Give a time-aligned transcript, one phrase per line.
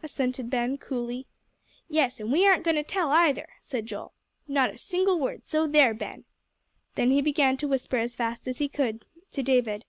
[0.00, 1.26] assented Ben, coolly.
[1.88, 4.12] "Yes, and we aren't goin' to tell, either," said Joel,
[4.46, 6.22] "not a single word; so there, Ben!"
[6.94, 9.84] Then he began to whisper as fast as he could to David.